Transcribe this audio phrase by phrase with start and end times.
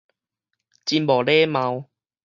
[0.03, 0.03] 真
[1.05, 1.85] 無禮貌